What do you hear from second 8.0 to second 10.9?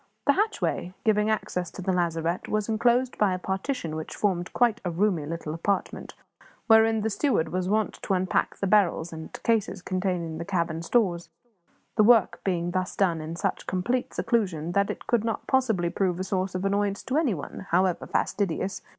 to unpack the barrels and cases containing the cabin